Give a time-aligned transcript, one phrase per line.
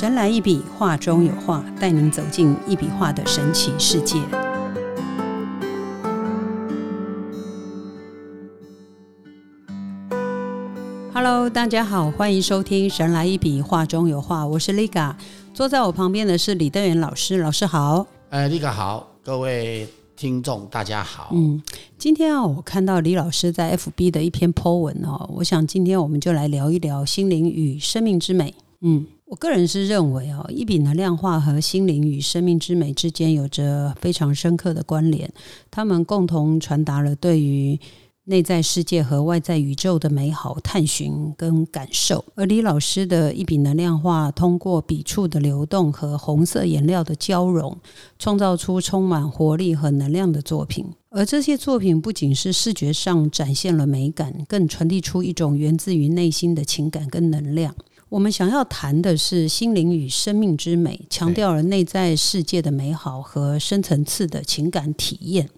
[0.00, 4.16] 神来一笔，画中有画，带您走进一笔画的神奇世界。
[11.12, 15.14] Hello，大家好，欢迎收听《神来一笔，画中有画》，我是 Liga，
[15.52, 18.06] 坐在我旁边的是李德元老师，老师好。
[18.30, 21.28] 呃，Liga 好，各位听众大家好。
[21.34, 21.62] 嗯，
[21.98, 28.54] 今天啊，我看到李老师在 FB 的一篇 po 文哦，我想今天我们就来聊一聊心灵与生命之美。
[28.82, 35.32] 嗯，我个人是认为哦，一笔能量化和心灵与生命之美之间有着非常深刻的关联，
[35.70, 37.78] 他们共同传达了对于
[38.24, 42.24] 内在世界和外在宇宙的美好探寻跟感受。
[42.34, 47.78] 而李老师的一笔能量化，通过笔触的流动和红色颜料的交融，
[48.18, 50.84] 创造出充满活力和能量的作品。
[51.10, 57.72] 而这些作品不仅是视觉上展现了美感，更传递出一种源自于内心的情感跟能量。
[58.10, 65.48] 我们想要谈的是心灵与生命之美，强调了内在世界的美好和深层次的情感体验。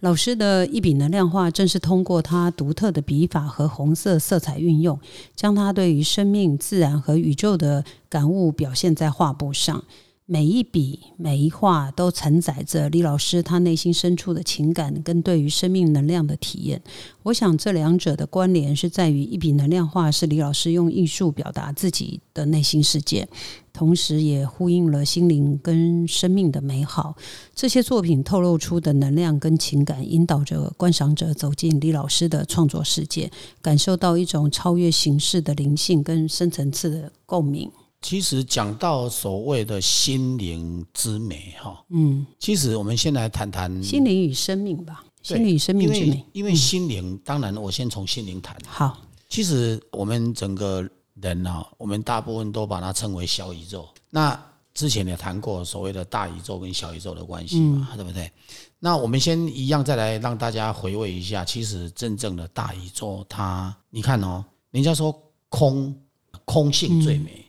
[0.00, 4.98] 老师的一笔能量画，正是通过他独特的笔法和红色色彩运用，
[5.36, 9.84] 将他对于生命、自然和宇宙的感悟表现在画布上。
[10.26, 16.82] 每一笔每一画都承载着李老师他内心深处的情感跟对于生命能量的体验。
[17.24, 23.28] 我想这两者的关联是在于一笔能量画是李老师用艺术表达自己的内心世界，
[23.74, 27.14] 同时也呼应了心灵跟生命的美好。
[27.54, 37.70] 这些作品透露出的能量跟情感，引导着观赏者走进李老师的创作世界，感受到一种超越形式的灵性跟深层次的共鸣。
[38.04, 45.02] 其实讲到所谓的心灵之美，哈，嗯，其实我们先来谈谈心灵与生命吧。
[45.22, 48.54] 心灵与生命之美，因为心灵，当然我先从心灵谈。
[48.66, 48.98] 好，
[49.30, 53.88] 其实我们整个人啊，我们大部分都把它称为小宇宙。
[54.10, 54.38] 那
[54.74, 58.30] 之前也谈过所谓的大宇宙跟小宇宙的关系嘛，对不对？
[58.78, 65.98] 那我们先一样再来让大家回味一下，其实真正的大宇宙，它你看哦，人家说空
[66.44, 67.42] 空性最美。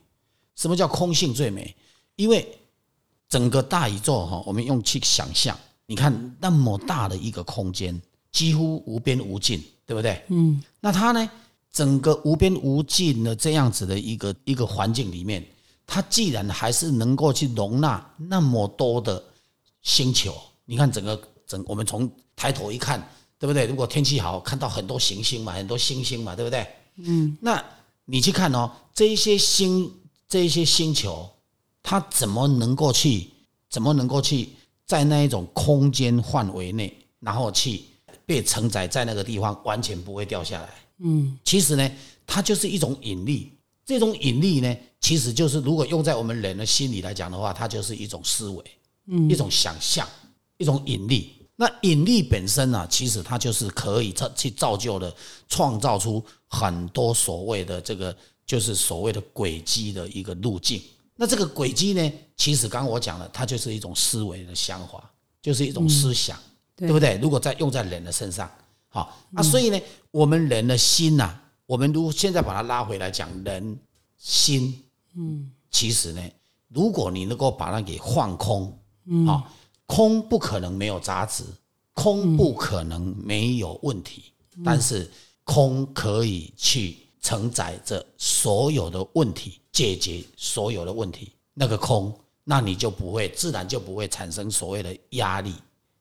[0.55, 1.75] 什么叫空性最美？
[2.15, 2.57] 因为
[3.27, 8.01] 整个大宇宙哈，我们用去想象，你看那么大的一个空间，
[8.31, 10.23] 几乎无边无尽，对不对？
[10.29, 10.63] 嗯。
[10.79, 11.29] 那它呢，
[11.73, 15.45] 整个无边无尽的这样子的一个一个环境里面，
[15.85, 19.21] 它既然还是能够去容纳那么多的
[19.81, 20.33] 星球，
[20.63, 23.05] 你看整个整，我们从抬头一看，
[23.37, 23.65] 对不对？
[23.65, 26.65] 如果天气好，看到很多行星嘛，很多星星嘛，对不对？
[26.95, 27.37] 嗯。
[27.41, 27.61] 那
[28.05, 29.91] 你去看哦，这一些星。
[30.27, 31.29] 这些星球，
[31.83, 33.29] 它怎么能够去？
[33.67, 34.49] 怎么能够去
[34.85, 37.83] 在那一种空间范围内，然后去
[38.25, 40.69] 被承载在那个地方，完全不会掉下来？
[40.99, 41.91] 嗯，其实呢，
[42.25, 43.51] 它就是一种引力。
[43.85, 48.63] 这种引力呢，其实就是如果用在我们人的心理来讲的话，它就是一种思维，
[49.07, 50.07] 嗯，一种想象，
[50.57, 51.33] 一种引力。
[51.57, 55.13] 那引力本身呢，其实它就是可以造去造就的，
[55.49, 58.15] 创造出很多所谓的这个。
[58.45, 60.81] 就是所谓的轨迹的一个路径。
[61.15, 65.09] 那这个轨迹呢，其实刚刚我讲了，它就是一种思维的想法，
[65.41, 66.37] 就是一种思想，
[66.75, 67.17] 对不对？
[67.21, 68.51] 如果在用在人的身上，
[68.89, 69.79] 好啊，所以呢，
[70.11, 71.33] 我们人的心呐，
[71.65, 73.79] 我们如果现在把它拉回来讲，人
[74.17, 74.83] 心，
[75.15, 76.21] 嗯，其实呢，
[76.67, 79.49] 如果你能够把它给放空，嗯，好，
[79.85, 81.45] 空不可能没有杂质，
[81.93, 84.33] 空不可能没有问题，
[84.65, 85.09] 但是
[85.45, 86.97] 空可以去。
[87.25, 95.55] 承载着所有的问题，解决所有的问题，那个空，那你就不会，自然就不会产生所谓的压力，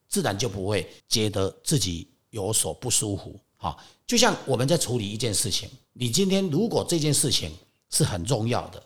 [0.07, 3.39] 自然就不会觉得自己有所不舒服。
[3.57, 3.75] 哈，
[4.05, 7.51] 就像我们在处理一件事情，你今天如果这件事情
[7.89, 8.79] 是很重要的，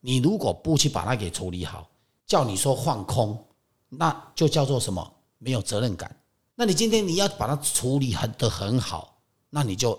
[0.00, 1.88] 你如果不去把它给处理好，
[2.26, 3.38] 叫你说放空，
[3.88, 5.14] 那就叫做什么？
[5.38, 6.20] 没有责任感。
[6.56, 9.96] 那你今天你要把它处理很的很好，那你就。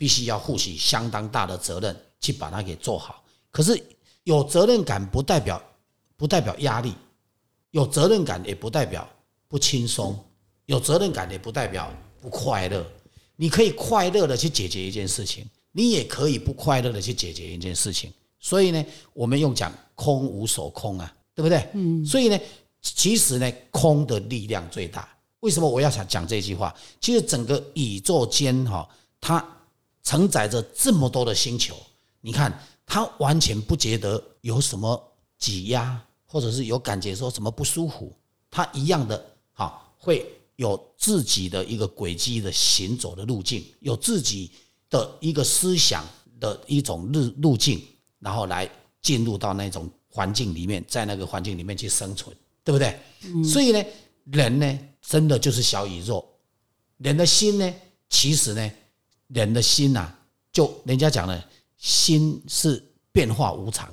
[0.00, 3.22] 必须要负起相当大的责任去把它给做好。
[3.50, 3.78] 可是
[4.24, 5.62] 有责任感不代表
[6.16, 6.94] 不代表压力，
[7.70, 9.06] 有责任感也不代表
[9.46, 10.18] 不轻松，
[10.64, 12.82] 有责任感也不代表不快乐。
[13.36, 18.10] 你可以快乐的去解决一件事情，你也可以不快乐的去解决一件事情。
[18.38, 18.82] 所以呢，
[19.12, 21.68] 我们用讲空无所空啊，对不对？
[21.74, 22.02] 嗯。
[22.06, 22.40] 所以呢，
[22.80, 25.06] 其实呢，空的力量最大。
[25.40, 26.74] 为什么我要想讲这句话？
[27.02, 28.88] 其实整个宇宙间哈，
[29.20, 29.46] 它。
[30.02, 31.74] 承载着这么多的星球，
[32.20, 32.52] 你看，
[32.86, 38.12] 他完全不觉得有什么挤压，或者是有感觉说什么不舒服，
[38.50, 40.26] 他一样的哈，会
[40.56, 44.50] 有自己的一个轨迹的行走的路径，有自己
[44.88, 46.04] 的一个思想
[46.38, 47.80] 的一种路路径，
[48.18, 48.70] 然后来
[49.00, 52.98] 进入到那种环境里面，在那个环境里面去生存，对不对？
[53.44, 53.82] 所以呢，
[54.24, 56.26] 人呢，真的就是小宇宙。
[56.98, 57.74] 人的心呢，
[58.10, 58.70] 其实呢，
[59.32, 60.12] 人的心呐，
[60.52, 61.42] 就人家讲的，
[61.76, 62.82] 心是
[63.12, 63.92] 变化无常。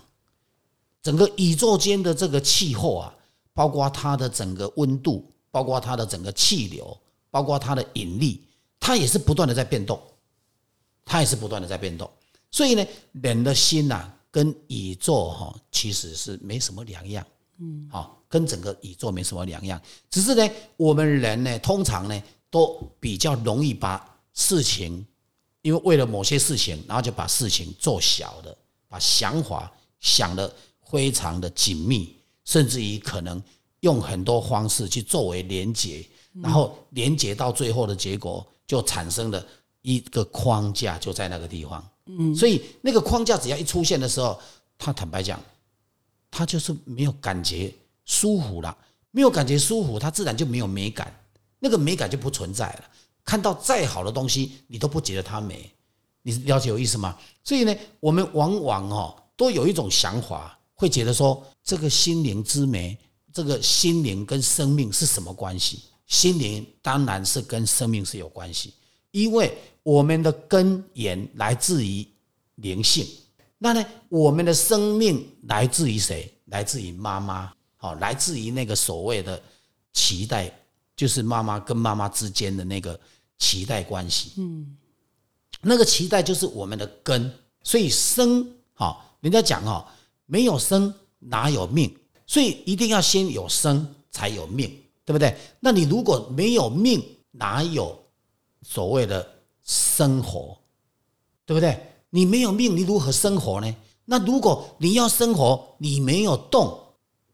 [1.01, 3.15] 整个宇宙间的这个气候啊，
[3.53, 6.97] 包括它的整个温度，包括它的整个气流，
[7.29, 8.43] 包括它的引力，
[8.79, 9.99] 它也是不断的在变动，
[11.05, 12.09] 它也是不断的在变动。
[12.51, 17.25] 所以呢，人的心呐，跟宇宙哈其实是没什么两样，
[17.59, 19.81] 嗯，好，跟整个宇宙没什么两样。
[20.09, 25.05] 只是呢，我们人呢，通常呢，都比较容易把事情，
[25.67, 30.51] 因为为了某些事情，然后就把事情做小了，把想法想的。
[30.89, 32.15] 非常的紧密，
[32.45, 33.43] 甚至于可能
[33.81, 36.01] 用很多方式去作为连接，
[36.41, 39.45] 然后连接到最后的结果，就产生了
[39.81, 41.85] 一个框架，就在那个地方。
[42.05, 44.39] 嗯，所以那个框架只要一出现的时候，
[44.77, 45.37] 他坦白讲，
[46.31, 47.69] 他就是没有感觉
[48.05, 48.73] 舒服了，
[49.11, 51.13] 没有感觉舒服，他自然就没有美感，
[51.59, 52.83] 那个美感就不存在了。
[53.27, 55.69] 看到再好的东西，你都不觉得它美，
[56.21, 57.17] 你了解我意思吗？
[57.43, 60.57] 所以呢，我们往往哦，都有一种想法。
[60.79, 62.97] 会觉得说，这个心灵之美，
[63.33, 65.81] 这个心灵跟生命是什么关系？
[66.05, 68.73] 心灵当然是跟生命是有关系，
[69.11, 72.07] 因为我们的根源来自于
[72.55, 73.05] 灵性。
[73.57, 76.31] 那呢，我们的生命来自于谁？
[76.45, 79.41] 来自于妈妈，好，来自于那个所谓的
[79.95, 80.49] 脐带，
[80.95, 82.97] 就是妈妈跟妈妈之间的那个
[83.39, 84.33] 脐带关系。
[84.37, 84.77] 嗯，
[85.61, 87.31] 那个脐带就是我们的根，
[87.63, 89.93] 所以生，好，人家讲哈。
[90.29, 91.89] 没有生哪有命，
[92.25, 94.69] 所以一定要先有生才有命，
[95.05, 95.37] 对不对？
[95.61, 97.01] 那你如果没有命，
[97.31, 97.97] 哪有
[98.61, 99.25] 所谓的
[99.63, 100.57] 生活，
[101.45, 101.81] 对不对？
[102.09, 103.73] 你没有命，你如何生活呢？
[104.03, 106.77] 那如果你要生活，你没有动，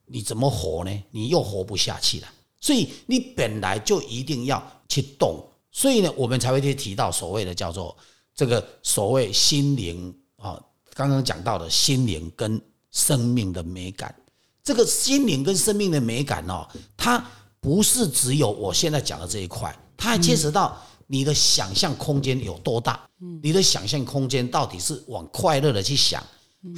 [0.05, 1.03] 你怎么活呢？
[1.09, 2.27] 你又活不下去了。
[2.59, 7.93] 所以你本来就一定要去动，所以呢，我们才会去提到所谓的叫做
[8.33, 10.57] 这个所谓心灵啊，
[10.93, 12.61] 刚刚讲到的心灵跟。
[12.95, 14.13] 生命的美感，
[14.63, 16.63] 这个心灵跟生命的美感哦，
[16.95, 17.17] 它
[17.59, 23.03] 不是只有我现在讲的这一块，它还牵扯到你的想象空间有多大。
[23.41, 26.23] 你的想象空间到底是往快乐的去想，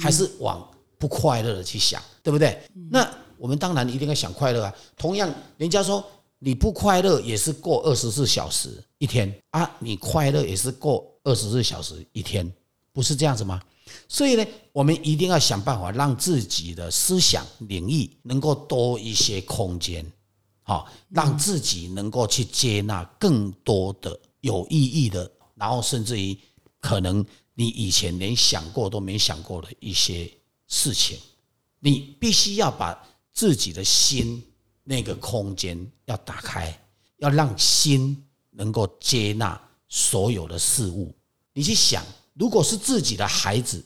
[0.00, 0.66] 还是往
[0.96, 2.58] 不快乐的去想，对不对？
[2.90, 3.06] 那
[3.36, 4.74] 我们当然一定要想快乐啊。
[4.96, 6.02] 同样，人家说
[6.38, 12.50] 你不快乐也是过二十四小时一天啊，你快乐也是过二十四小时一天，
[12.92, 13.60] 不是这样子吗？
[14.08, 20.04] 所以呢，我们一定要想办法让自己的思想领域能够多一些空间，
[20.62, 26.36] 好，让自己能够去接纳更多的有意义的，然后甚至于
[26.80, 27.24] 可能
[27.54, 30.30] 你以前连想过都没想过的一些
[30.68, 31.18] 事情，
[31.78, 33.00] 你必须要把
[33.32, 34.42] 自己的心
[34.88, 36.74] 那个空间要打开，
[37.18, 41.14] 要让心能够接纳所有的事物。
[41.52, 42.02] 你去想。
[42.38, 43.82] 如果是自己的孩子，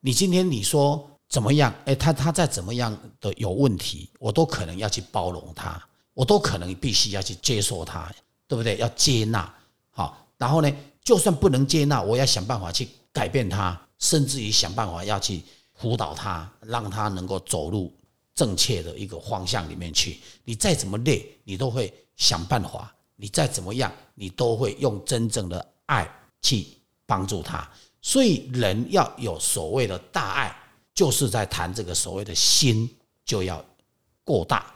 [0.00, 1.74] 你今天你说怎么样？
[1.86, 8.12] 哎，他他再怎么样的有问题，我都可能要去包容他，我都可能必须要去接受他，
[8.46, 8.76] 对不对？
[8.76, 9.50] 要接纳，
[9.88, 10.70] 好，然后呢，
[11.02, 17.90] 就算不能接纳，我要想办法去改变他，甚至于想办法要去辅导他，让他能够走路
[18.34, 20.18] 正确的一个方向里面去。
[20.44, 22.86] 你再怎么累，你都会想办法；
[23.16, 26.10] 你再怎么样，你都会用真正的爱
[26.42, 26.66] 去
[27.06, 27.68] 帮助他。
[28.02, 30.54] 所以人要有所谓的大爱，
[30.94, 32.88] 就是在谈这个所谓的心
[33.24, 33.64] 就要
[34.24, 34.74] 过大，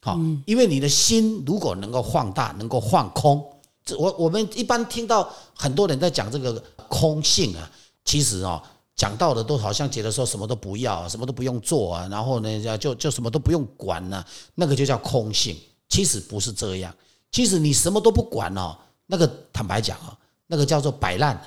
[0.00, 3.44] 好，因为你的心如果能够放大，能够放空，
[3.84, 6.52] 这我我们一般听到很多人在讲这个
[6.88, 7.68] 空性啊，
[8.04, 8.62] 其实哦，
[8.98, 14.22] 讲到的都好像觉得说什么都不要，什么都不用做啊，然后呢就就什么都不用管呢，
[14.54, 15.56] 那个就叫空性。
[15.88, 16.94] 其实不是这样，
[17.32, 18.76] 其实你什么都不管哦，
[19.06, 21.40] 那个坦白讲啊，那个叫做摆烂。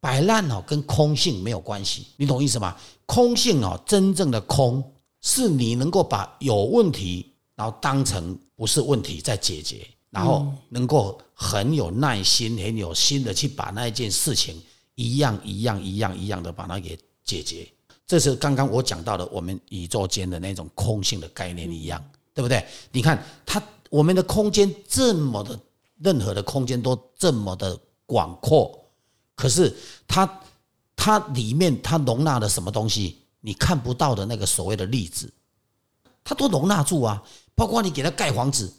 [0.00, 2.74] 摆烂哦，跟空性没有关系，你懂意思吗？
[3.04, 4.82] 空性哦，真正的空
[5.20, 14.58] 是你能够把有问题，然后当成不是问题在解决，然后能够很有耐心、很有心的去把那一件事情
[14.94, 17.66] 一样一样一样一样的把它给解决。
[18.06, 22.04] 这是刚刚我讲到的，我们宇宙间的那种空性的概念一样，
[22.34, 22.66] 对不对？
[22.90, 25.58] 你看它，我们的空间这么的，
[25.98, 28.76] 任何的空间都这么的广阔。
[29.36, 29.74] 可是
[30.08, 30.40] 它，
[30.96, 33.18] 它里面它容纳了什么东西？
[33.40, 35.32] 你看不到的那个所谓的粒子，
[36.24, 37.22] 它都容纳住啊。
[37.54, 38.72] 包括你给它盖房子，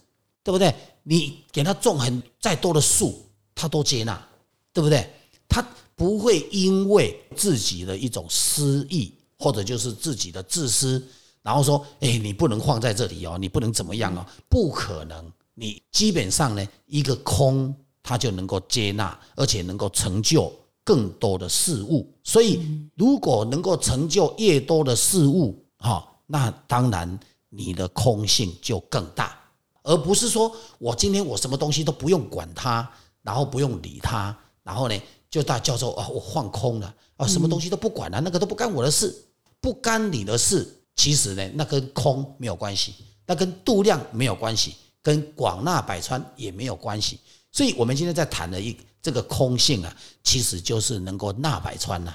[0.43, 0.75] 对不对？
[1.03, 3.25] 你给它种很再多的树，
[3.55, 4.27] 它都接纳，
[4.73, 5.09] 对不对？
[5.47, 5.65] 它
[6.01, 10.99] 不会因为自己的一种私意，或者就是自己的自私，
[11.43, 15.31] 然后说，哎，你不能放在这里哦，你不能怎么样哦，不可能。
[15.53, 20.51] 你基本上呢，一个空，它就能够接纳，而且能够成就
[20.83, 22.11] 更多的事物。
[22.23, 22.59] 所以，
[22.95, 29.39] 如果能够成就越多的事物，哈，那当然你的空性就更大，
[29.83, 32.91] 而不是说我今天我什么东西都不用管它，
[33.21, 34.99] 然后不用理它，然后呢，
[35.31, 39.25] 就大叫做啊，我放空了啊，什么东西都不管了，那个都不干我的事，
[39.59, 40.67] 不干你的事。
[40.95, 42.93] 其实呢，那跟空没有关系，
[43.25, 47.17] 那跟度量没有关系，跟广纳百川也没有关系。
[47.51, 52.13] 所以，我们今天在谈的一这个空性啊，其实就是能够纳百川呐，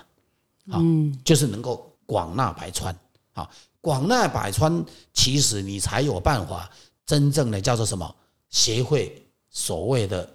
[0.70, 0.80] 啊，
[1.24, 2.96] 就是能够广纳百川。
[3.32, 6.70] 啊，广纳百川，其实你才有办法
[7.04, 8.14] 真正的叫做什么？
[8.48, 10.26] 学会所谓的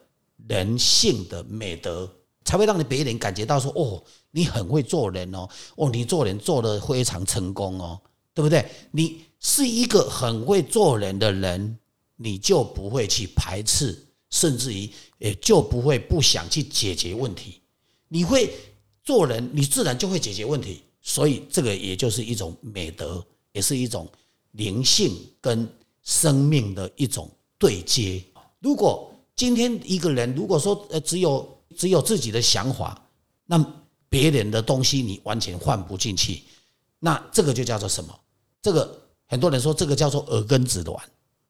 [0.48, 2.08] 人性的美德，
[2.44, 8.00] 才会让你别人感觉到说，哦，你很会做人哦，哦，你做人做得非常成功哦。
[8.34, 8.66] 对不对？
[8.92, 11.78] 你是一个很会做人的人，
[12.16, 17.60] 你就不会去排斥，甚至于也就不会不想去解决问题。
[18.08, 18.50] 你会
[19.04, 20.82] 做人，你自然就会解决问题。
[21.02, 23.22] 所以这个也就是一种美德，
[23.52, 24.08] 也是一种
[24.52, 25.68] 灵性跟
[26.02, 28.24] 生命的一种对接。
[28.60, 31.46] 如果今天一个人如果说呃只有
[31.82, 32.96] 只有自己的想法，
[33.48, 33.58] 那
[34.08, 36.44] 别人的东西你完全换不进去。
[37.00, 38.14] 那这个就叫做什么？
[38.62, 40.96] 这个很多人说这个叫做耳根子软，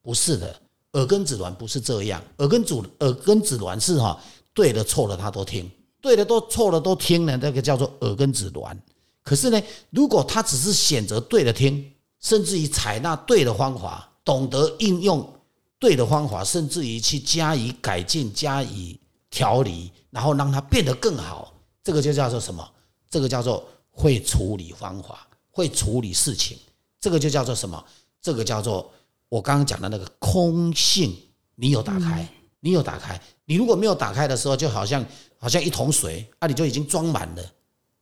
[0.01, 0.61] 不是的，
[0.93, 2.23] 耳根子软不是这样。
[2.38, 4.17] 耳根子耳根子软是哈，
[4.53, 5.69] 对的错的他都听，
[6.00, 8.81] 对的都错的都听呢，那个叫做耳根子软。
[9.23, 15.29] 可是呢，如果他只是选择对的听，甚至于采纳对的方法，懂得应用
[15.77, 18.97] 对的方法，甚至于去加以改进、加以
[19.29, 21.51] 调理，然后让它变得更好，
[21.84, 22.72] 这个就叫做什么？
[23.10, 25.27] 这个叫做会处理方法。
[25.53, 26.58] 会处理事情，
[26.98, 27.84] 这个就叫做什么？
[28.22, 28.89] 这个叫做
[29.27, 31.13] 我刚刚讲的那个空性。
[31.56, 32.25] 你有打开，
[32.62, 33.22] 你有打开。
[33.44, 35.06] 你如果没有打开的时候，就好像
[35.38, 37.44] 好像一桶水啊，你就已经装满了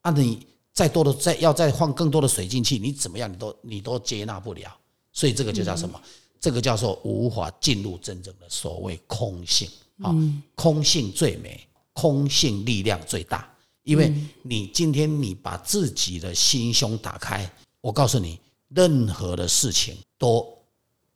[0.01, 0.11] 啊。
[0.11, 4.71] 你再多的再要再放更多的水进去，你怎么样，你都你都接纳不了。
[5.11, 5.99] 所以这个就叫什么？
[6.39, 9.67] 这个叫做无法进入真正的所谓空性
[10.03, 10.15] 啊。
[10.53, 11.67] 空性最美，
[11.99, 13.45] 空性力量最大。
[13.83, 14.13] 因为
[14.43, 17.51] 你今天你把自己的心胸打开，
[17.81, 18.39] 我告诉你，
[18.69, 20.47] 任何的事情都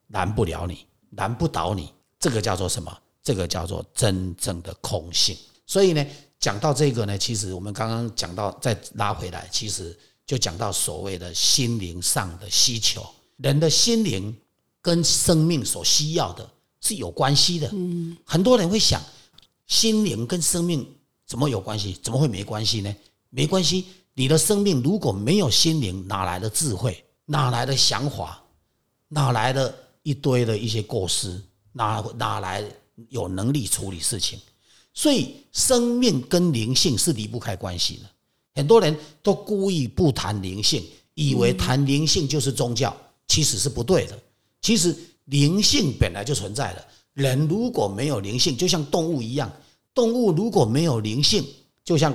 [0.08, 1.90] 难不了你，难不倒你。
[2.20, 2.92] 这个叫做什么？
[3.22, 5.38] 这个叫做真正的空性。
[5.68, 6.06] 所以呢，
[6.40, 13.06] 讲到这个呢，其实我们刚刚讲到，再拉回来，其实就讲到所谓的心灵上的需求。
[13.38, 14.36] 人的心灵
[14.82, 16.50] 跟生命所需要的
[16.82, 17.70] 是有关系的。
[17.74, 19.02] 嗯，很多人会想，
[19.67, 20.86] 心灵跟生命。
[21.25, 21.98] 怎么有关系？
[22.03, 22.96] 怎么会没关系呢？
[23.29, 27.03] 没关系，你的生命如果没有心灵，哪来的智慧？
[27.25, 28.43] 哪来的想法？
[29.08, 31.41] 哪来的一堆的一些过失？
[31.72, 32.63] 哪哪来
[33.10, 34.38] 有能力处理事情？
[34.93, 38.10] 所以，生命跟灵性是离不开关系的。
[38.55, 42.96] 很多人都故意不谈灵性，以为谈灵性就是宗教，
[43.27, 44.20] 其实是不对的。
[44.62, 46.86] 其实灵性本来就存在的。
[47.13, 49.51] 人如果没有灵性，就像动物一样。
[49.93, 51.46] 动物如果没有灵性，
[51.84, 52.13] 就像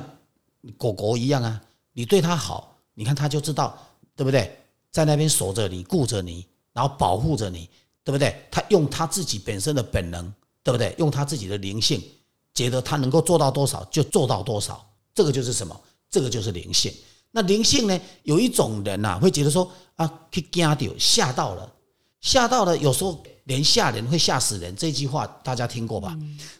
[0.76, 1.62] 狗狗一样啊，
[1.92, 3.78] 你对它好，你看它就知道，
[4.16, 4.58] 对不对？
[4.90, 7.68] 在那边守着你，顾着你，然后保护着你，
[8.02, 8.34] 对不对？
[8.50, 10.32] 它用它自己本身的本能，
[10.64, 10.94] 对不对？
[10.98, 12.02] 用它自己的灵性，
[12.52, 15.80] 觉得它能够做到多少就做到多少，这个就是什么？
[16.10, 16.92] 这个就是灵性。
[17.30, 18.00] 那灵性呢？
[18.24, 21.72] 有一种人呐，会觉得说啊，去惊到吓到了，
[22.20, 23.22] 吓到了，有时候。
[23.48, 26.14] 连吓人会吓死人这句话大家听过吧？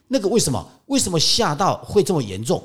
[0.07, 0.67] 那个为什么？
[0.87, 2.65] 为什么吓到会这么严重？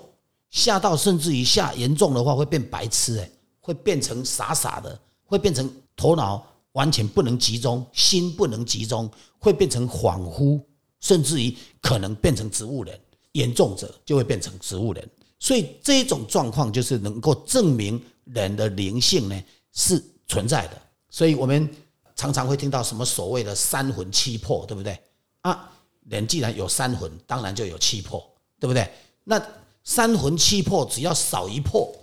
[0.49, 10.61] 吓到甚至于吓严重的话会变白痴诶，会变成傻傻的，会变成头脑完全不能集中，心不能集中，会变成恍惚，
[11.01, 12.97] 甚至于可能变成植物人。
[13.33, 15.05] 严重者就会变成植物人。
[15.37, 20.81] 所以这种状况就是能够证明人的灵性呢是存在的。
[21.09, 21.69] 所以我们。
[22.15, 24.97] 常常会听到什么所谓的三魂七魄，对不对
[25.41, 25.69] 啊？
[26.09, 28.21] 人既然有三魂，当然就有七魄，
[28.59, 28.89] 对不对？
[29.23, 29.41] 那
[29.83, 31.93] 三魂七魄只要少一魄，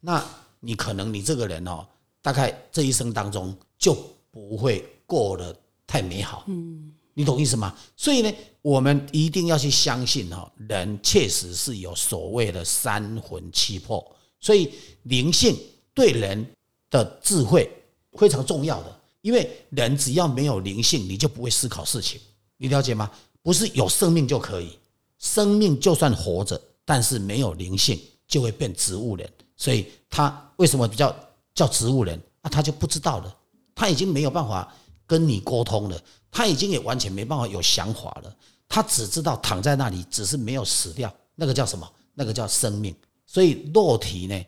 [0.00, 0.24] 那
[0.60, 1.84] 你可能你这个人哦，
[2.22, 3.96] 大概这一生当中就
[4.30, 5.54] 不会过得
[5.86, 6.44] 太美好。
[6.46, 7.76] 嗯，你懂意思吗？
[7.96, 8.32] 所以呢，
[8.62, 14.04] 我们一定要去相信哈，人确实是有所谓的三魂七魄，
[14.38, 14.72] 所以
[15.02, 15.56] 灵性
[15.92, 16.46] 对人
[16.90, 17.68] 的智慧
[18.12, 18.97] 非常重要的。
[19.20, 22.20] 因为人只要没有灵性，你就不会思考事情，
[22.56, 23.10] 你了解吗？
[23.42, 24.78] 不是有生命就可以，
[25.18, 29.28] 生命就算活着，但是没有灵性就会变植物人。
[29.56, 31.14] 所以他为什么比较
[31.54, 32.50] 叫植物人啊？
[32.50, 33.36] 他就不知道了，
[33.74, 34.72] 他已经没有办法
[35.06, 38.36] 跟你沟通了，他已经也完全没办法有想法了，
[38.68, 41.90] 他只知道躺在那里，只是没有死掉，那个叫什么？
[42.14, 42.94] 那个叫生命。
[43.26, 44.44] 所以肉体呢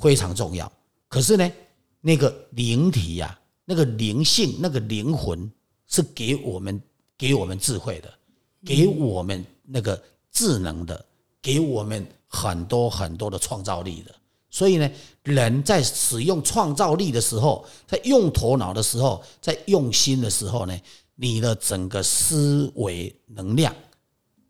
[0.00, 0.70] 非常重要，
[1.08, 1.52] 可是呢，
[2.00, 5.50] 那个灵体呀，那个灵性，那个灵魂
[5.86, 6.80] 是给我们
[7.16, 8.12] 给我们智慧的，
[8.64, 11.04] 给我们那个智能的，
[11.40, 14.14] 给我们很多很多的创造力的。
[14.50, 14.90] 所以呢，
[15.22, 20.78] 人在使用创造力的时候，在用头脑的时候，在用心的时候呢，
[21.14, 23.74] 你的整个思维能量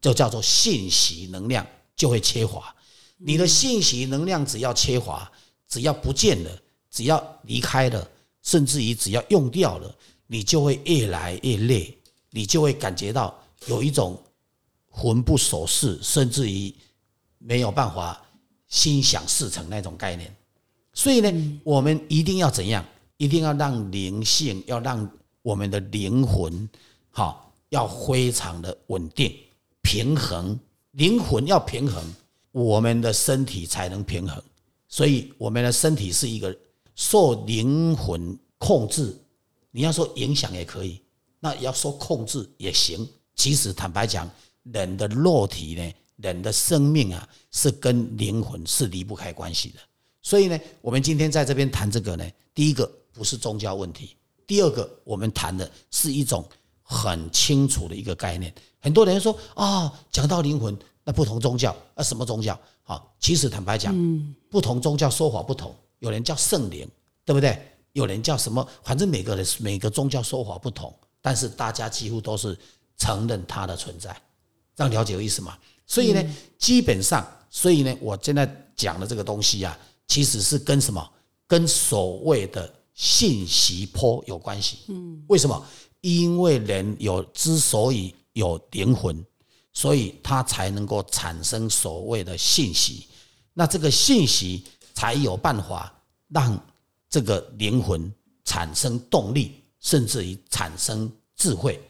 [0.00, 1.64] 就叫做信息能量
[1.94, 2.74] 就会缺乏。
[3.16, 5.30] 你的信息能量只要缺乏，
[5.68, 6.50] 只要不见了，
[6.90, 8.08] 只要离开了，
[8.42, 9.94] 甚至于只要用掉了，
[10.26, 11.96] 你就会越来越累，
[12.30, 14.20] 你就会感觉到有一种
[14.88, 16.74] 魂不守舍，甚至于
[17.38, 18.20] 没有办法。
[18.68, 20.34] 心想事成那种概念，
[20.94, 22.82] 所以呢，我们一定要怎样？
[23.18, 25.06] 一定要让灵性，要让
[25.42, 26.66] 我们的灵魂，
[27.10, 29.30] 好，要非常的稳定、
[29.82, 30.58] 平衡。
[30.92, 32.02] 灵魂要平衡，
[32.50, 34.42] 我们的身体才能平衡。
[34.88, 36.56] 所以，我们的身体是一个
[36.94, 39.16] 受灵魂控制。
[39.70, 41.00] 你要说影响也可以，
[41.40, 43.08] 那要说控制也行。
[43.34, 44.30] 其实，坦白讲，
[44.64, 45.92] 人的肉体呢？
[46.16, 49.80] 人的生命啊，是跟灵魂是离不开关系的。
[50.20, 54.14] 所以呢，我们今天在这边谈这个呢，第一个不是宗教问题，
[54.46, 56.46] 第二个我们谈的是一种
[56.82, 58.54] 很清楚的一个概念。
[58.78, 62.56] 很多人说啊，讲到灵魂，那不同宗教啊，什么宗教？
[62.84, 66.86] 好，其实坦白讲，嗯不同宗教说法不同，有人叫圣灵，
[67.24, 67.56] 对不对？
[67.92, 68.66] 有人叫什么？
[68.82, 72.58] 反正每个人每个宗教说法不同，但是大家几乎都是
[72.98, 74.14] 承认它的存在。
[74.74, 75.56] 这样了解有意思吗？
[75.86, 81.08] 所以呢，基本上，所以呢，我现在讲的这个东西啊，其实是跟什么？
[81.46, 84.78] 跟所谓的信息波有关系。
[84.88, 85.64] 嗯，为什么？
[86.00, 89.24] 因为人有之所以有灵魂，
[89.72, 93.06] 所以他才能够产生所谓的信息。
[93.54, 95.92] 那这个信息才有办法
[96.28, 96.58] 让
[97.08, 98.12] 这个灵魂
[98.44, 101.80] 产生动力，甚至于产生智慧。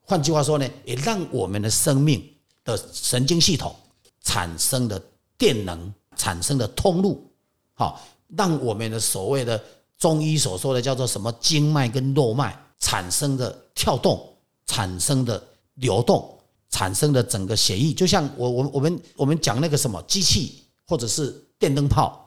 [0.00, 2.28] 换句话说呢，也让我们的生命。
[2.64, 3.74] 的神经系统
[4.20, 5.02] 产生的
[5.36, 7.28] 电能产生的通路，
[7.74, 8.00] 好，
[8.36, 9.60] 让我们的所谓的
[9.98, 14.32] 中医所说的叫做什么经脉跟络脉产生的跳动、
[14.64, 15.42] 产生的
[15.74, 16.38] 流动、
[16.70, 22.21] 产生的整个血液，就像我我我们我们讲那个什么机器或者是电灯泡，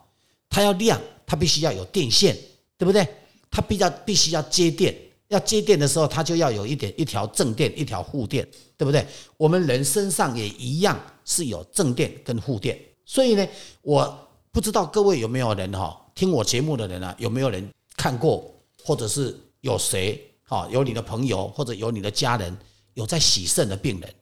[0.49, 2.35] 它要亮，它必须要有电线，
[2.77, 3.07] 对不对？
[3.49, 4.95] 它必要必须要接电。
[5.29, 9.03] 要接电的时候，它就要有一点一条正电，一条负电，对不对？
[9.37, 12.79] 我们人身上也一样是有正电跟负电。
[13.05, 13.45] 所以呢，
[13.81, 18.53] 我不知道各位有没有人哈听我节目的人啊，有没有人看过，
[18.83, 22.55] 或者是有谁哈有你的朋友或者有你的家人
[22.93, 24.13] 有在洗肾的病人，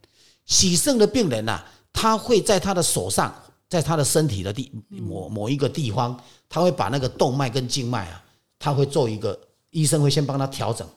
[0.46, 3.36] 洗肾的病人呐，他会在他的手上，
[3.74, 6.16] 在他的身体的地某某一个地方，
[6.48, 8.24] 他会把那个动脉跟静脉啊，
[8.60, 9.38] 他会做一个。
[9.76, 10.88] 医生会先帮他调整，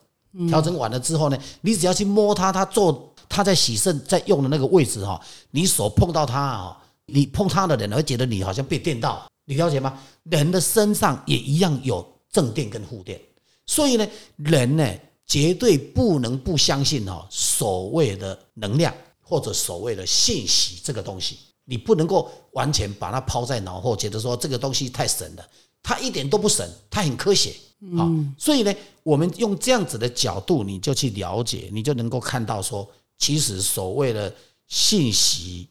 [0.51, 5.19] 调整完了之后呢，你只要去摸他，他做他在洗肾在用的那个位置哈，
[5.51, 9.99] 你手碰到他啊，你碰他的人会觉得你好像被电到，你了解吗？
[10.25, 13.19] 人的身上也一样有正电跟负电，
[13.65, 14.87] 所以呢，人呢
[15.27, 25.47] 绝对不能不相信哈所谓的能量或者所谓的信息这个东西，你不能够完全把它抛在脑后，觉得说这个东西太神了，
[25.83, 27.55] 它一点都不神，它很科学。
[27.95, 34.35] 好，所以呢，我们用这样子的角度，你就去了解，你就能够看到说，其实所谓的
[34.67, 35.69] 信息，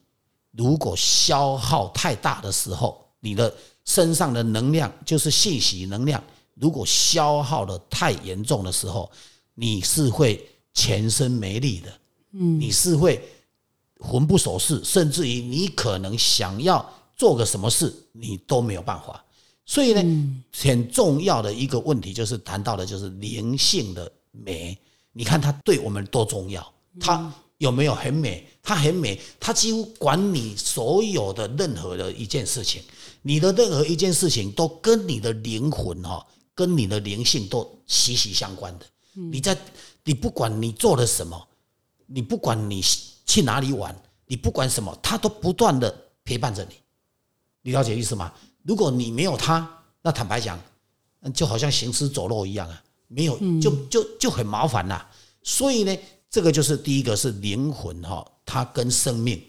[0.52, 3.52] 如果消耗太大的时候，你的
[3.86, 9.10] 身上的能量就是信息能量，如果消耗的太严重的时候，
[9.56, 11.90] 你是会全身没力的，
[12.34, 13.20] 嗯，你是会
[14.06, 16.88] 魂不守舍，甚至于你可能想要
[17.18, 19.26] 做个什么事，你都没有办法。
[19.66, 24.78] 所以呢，很重要的一个问题就是谈到的，就是灵性的美。
[25.12, 26.74] 你看它对我们多重要？
[27.00, 28.48] 它有没有很美？
[28.62, 32.84] 它很美，它几乎管你所有的任何的一件事情，
[33.22, 38.86] 你的任何一件事情都跟你的灵魂哈，跟你的灵性都息息相关的。
[39.14, 39.58] 你在
[40.04, 41.48] 你不管你做了什么，
[42.06, 42.84] 你不管你
[43.26, 46.76] 去哪里玩，你不管什么，他都不断的陪伴着你。
[47.62, 48.32] 你了解意思吗？
[48.64, 49.68] 如果你没有他，
[50.02, 50.60] 那坦白讲，
[51.34, 55.10] 就好像行尸走肉一样啊，没有就就就很麻烦啦。
[55.42, 55.98] 所以呢，
[56.30, 59.44] 这个就是第一个是灵魂哈，它跟生命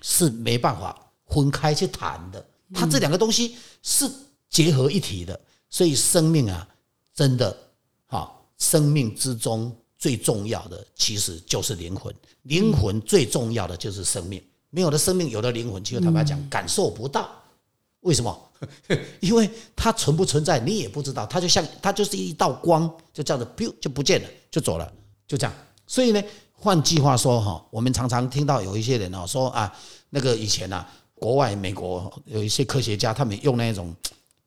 [0.00, 4.10] 是没办法分开去谈的，它这两个东西是
[4.48, 5.40] 结合一体的。
[5.70, 6.68] 所以生命啊，
[7.14, 7.56] 真的
[8.06, 12.12] 哈，生命之中最重要的其实就是灵魂，
[12.42, 14.42] 灵魂最重要的就是生命。
[14.68, 17.30] 没有了生命，有了灵魂，其实坦白讲，感受不到。
[18.00, 18.50] 为什么？
[19.20, 21.24] 因为它存不存在，你也不知道。
[21.26, 24.92] 它就像它就是一道光，就这样子，biu 就不见了，就走了，
[25.28, 25.54] 就这样。
[25.86, 26.20] 所以呢，
[26.52, 29.72] 换句话说哈，我们常常听到有一些人哦说啊，
[30.10, 30.84] 那个以前啊，
[31.14, 33.94] 国外美国有一些科学家，他们用那种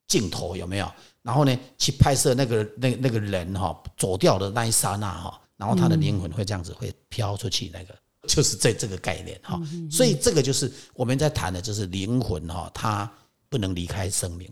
[0.05, 0.91] 镜头有没有？
[1.21, 7.95] 然后呢，去拍摄那个那那个人哈走掉的那一刹那哈，然后他的灵魂会这样子会飘出去，那个
[8.27, 9.59] 就是这这个概念哈。
[9.89, 13.11] 所以这个就是我们在谈的，就是灵魂哈，它。
[13.47, 14.51] 不能离开生命，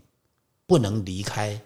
[0.66, 1.60] 不能离开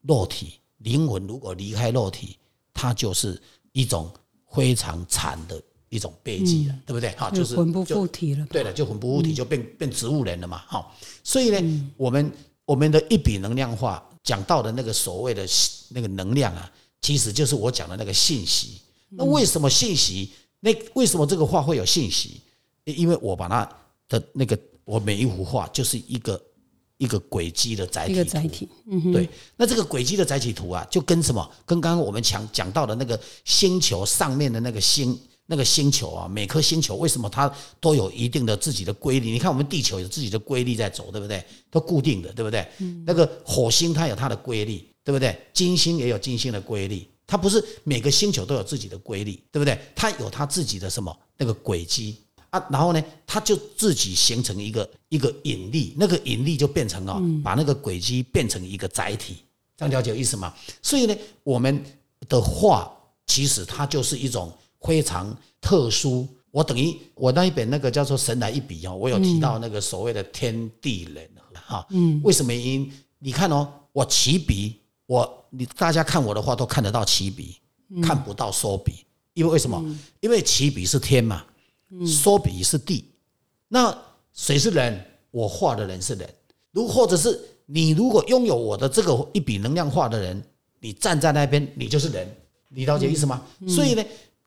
[0.00, 0.54] 肉体。
[0.78, 2.36] 灵魂如果离开肉体，
[2.74, 4.10] 它就是一种
[4.50, 7.10] 非常惨的一种悲剧了，对不对？
[7.12, 8.44] 哈，就是魂不附体了。
[8.46, 10.58] 对了，就魂不附体，就变变植物人了嘛。
[10.66, 10.90] 哈，
[11.22, 12.32] 所以呢，我们
[12.64, 15.46] 我们的一笔能量化讲到的那个所谓的
[15.90, 18.80] 那个能量啊，其实就是我讲的那个信息。
[19.10, 20.30] 那为什么信息？
[20.60, 22.40] 那为什么这个画会有信息？
[22.84, 23.68] 因为我把它
[24.08, 26.40] 的那个我每一幅画就是一个。
[27.00, 29.26] 一个轨迹的载体，一个载体，嗯对。
[29.56, 31.50] 那这个轨迹的载体图啊，就跟什么？
[31.64, 39.30] 跟刚刚我们讲讲到的那个星球上面的那个星，那个星球啊，每颗星球为什么它都有一定的自己的规律？
[39.30, 41.42] 你看我们地球有自己的规律在走，对不对？
[41.70, 42.68] 都固定的，对不对？
[43.06, 45.34] 那个火星它有它的规律，对不对？
[45.54, 49.78] 金星也有金星的规律，它不是每个星球都有自己的规律，对不对？
[49.94, 52.16] 它有它自己的什么那个轨迹。
[52.50, 59.36] 啊，然后呢，它就自己形成一个一个引力，那个引力就变成了把那个轨迹变成一个载体，
[59.76, 60.52] 这样了解意思吗？
[60.82, 61.80] 所以呢，我们
[62.28, 62.92] 的话
[63.28, 66.26] 其实它就是一种非常特殊。
[66.50, 71.86] 我等于我那一本那个叫做《神来一笔》哦，我有提到那个所谓的天地人哈。
[71.90, 72.20] 嗯。
[72.24, 72.52] 为什么？
[72.52, 74.79] 因你看哦，我起笔，
[75.10, 77.56] 我你大家看我的画都看得到起笔，
[78.00, 79.84] 看不到收笔，因为为什么？
[80.20, 81.44] 因为起笔是天嘛。
[82.06, 83.04] 收笔是地，
[83.66, 83.92] 那
[84.32, 85.04] 谁是人？
[85.32, 86.32] 我画的人是人。
[86.70, 90.40] 如或者是你如果拥有我的这个一笔能量画的人，
[90.78, 92.36] 你站在那边，你就是人。
[92.68, 93.42] 你了解意思吗？
[93.66, 94.04] 所以呢，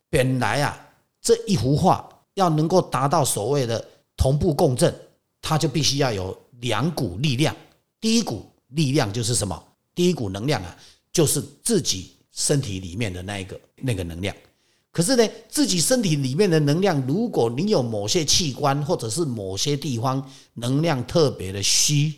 [0.10, 0.88] 本来啊，
[1.22, 4.96] 这一幅画要能够达到所谓的同步共振，
[5.42, 7.54] 它就必须要有两股力量。
[8.00, 9.62] 第一股力量就是什么？
[9.96, 10.76] 第一股能量啊，
[11.12, 14.36] 就是自己身体里面的那一个那个能量。
[14.92, 22.14] 可是呢，自己身体里面的能量，如果你有某些器官或者是某些地方能量特别的虚，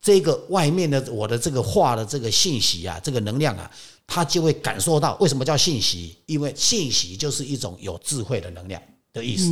[0.00, 3.70] 这个外面的我的这个画的这个信息啊，这个能量啊，
[4.08, 5.16] 它就会感受到。
[5.20, 6.16] 为什么叫信息？
[6.26, 8.80] 因为信息就是一种有智慧的能量
[9.12, 9.48] 的意思，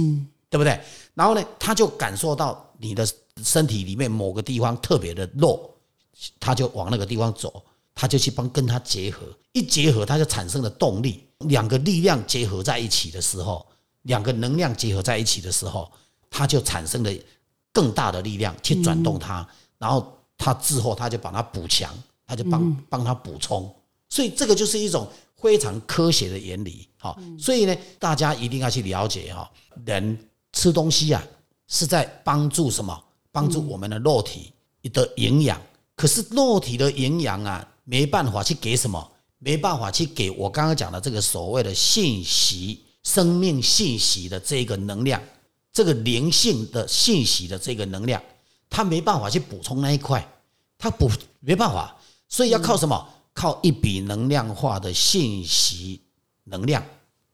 [0.50, 0.78] 对不对？
[1.14, 3.08] 然后呢，他就感受到你的
[3.42, 5.73] 身体里面某个地方特别的弱，
[6.38, 7.62] 他就往那个地方走。
[7.96, 13.64] 他就去帮跟他结合，一结合他就产生了动力，两个力量结合在一起的时候，
[14.02, 15.88] 两个能量结合在一起的时候，
[16.28, 17.12] 他就产生了
[17.72, 19.46] 更大的力量去转动它，
[19.78, 21.94] 然后他之后他就把它补强，
[22.26, 23.72] 他就帮帮他补充，
[24.08, 29.48] 所以这个就是一种非常科学的原理，好，所以呢，大家一定要去了解哈，
[29.86, 30.18] 人
[30.52, 31.24] 吃东西啊
[31.68, 33.04] 是在帮助什么？
[33.30, 34.52] 帮助我们的肉体
[34.92, 35.60] 的营养，
[35.96, 37.68] 可是肉体的营养啊。
[37.86, 45.22] 没办法去给什么，没办法去给我刚刚讲的这个所谓的信息、生命信息的这个能量，
[45.70, 48.22] 这个灵性的信息的这个能量，
[48.70, 50.26] 它没办法去补充那一块，
[50.78, 51.94] 它补没办法，
[52.26, 53.06] 所以要靠什么？
[53.34, 56.00] 靠一笔能量化的信息
[56.44, 56.82] 能量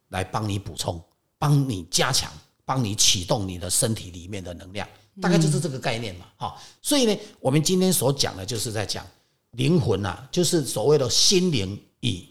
[0.09, 1.01] 来帮你补充，
[1.39, 2.29] 帮你加强，
[2.65, 4.89] 帮你启动你的身体里面的能量，
[5.21, 6.27] 大概就是这个概念嘛。
[6.37, 9.07] 好，所以呢，我们今天所讲的就是在讲。
[9.55, 12.25] 灵魂呐，就是所谓的心灵与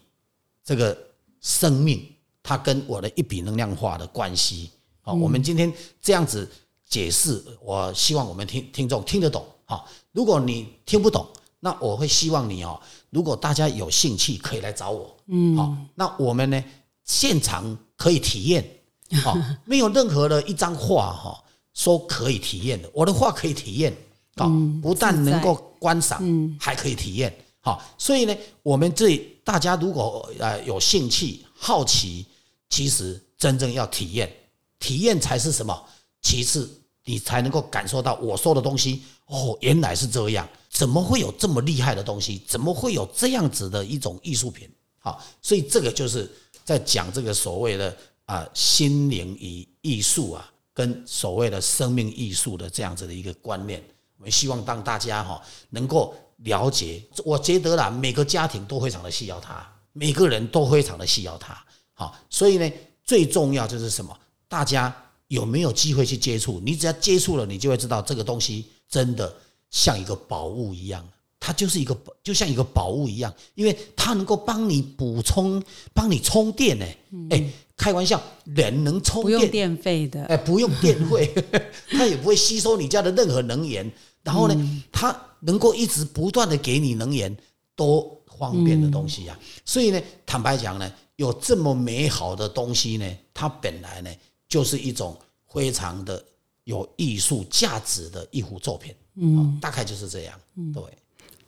[0.64, 0.96] 这个
[1.42, 2.02] 生命，
[2.42, 4.70] 它跟我的一笔能量化的关系
[5.02, 5.12] 啊。
[5.12, 6.50] 我们今天这样子
[6.88, 9.84] 解释，我希望我们听听众听得懂啊。
[10.12, 16.64] 如果你听不懂，那我会希望你哦，如果大家有兴趣，可以来找我，嗯，好，那我们呢
[17.04, 18.66] 现场可以体验，
[19.22, 23.96] 好，没有任何的一张画哈说可以体验的，我的画可以体验。
[24.36, 24.48] 啊
[24.80, 26.22] 不但能够观赏，
[26.58, 27.34] 还可以体验。
[27.60, 32.24] 好，所以呢，我们这大家如果呃有兴趣、好奇，
[32.70, 34.32] 其实真正要体验，
[34.78, 35.84] 体验才是什么？
[36.22, 36.70] 其次，
[37.04, 39.02] 你才能够感受到我说的东西。
[39.26, 42.40] 哦，原来是这样，怎么会有这么厉害的东西？
[42.46, 44.70] 怎么会有这样子的一种艺术品？
[45.00, 46.30] 好，所以这个就是
[46.64, 53.84] 在讲这个所谓的啊心灵与艺术啊，跟所谓的生命艺术的这样子的一个观念。
[54.16, 59.70] 我们希望让大家哈能够了解，我觉得啦，每个家庭都非常的需要它。
[59.92, 61.62] 每个人都非常的需要它。
[61.92, 62.72] 好，所以呢，
[63.04, 64.18] 最重要就是什么？
[64.48, 64.94] 大家
[65.28, 66.58] 有没有机会去接触？
[66.64, 69.36] 你只要接触了，你就会知道这个东西真的
[69.70, 71.06] 像一个宝物一样。
[71.38, 75.62] 它就是一个，就像一个宝物一样，因为它能够帮你补充、
[75.94, 76.86] 帮你充电呢。
[77.30, 81.32] 哎，开玩笑，人能充电不用电费的，哎，不用电费，
[81.92, 83.90] 它也不会吸收你家的任何能源。
[84.22, 87.34] 然后呢，它能够一直不断的给你能源，
[87.74, 89.38] 多方便的东西呀。
[89.64, 94.10] 所以呢，坦白讲呢，有这么美好的东西呢，它本来呢
[94.46, 95.16] 就是一种
[95.50, 96.22] 非常的
[96.64, 98.94] 有艺术价值的一幅作品。
[99.14, 100.38] 嗯，大概就是这样。
[100.74, 100.82] 对。